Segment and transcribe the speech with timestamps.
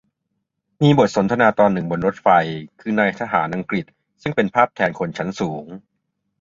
[0.81, 2.27] มีบทสนทนาตอนหนึ่งบนรถไฟ
[2.79, 3.85] คือนายทหารอังกฤษ
[4.21, 5.63] ซึ่งเป็นภาพแทนคนชั้นสูง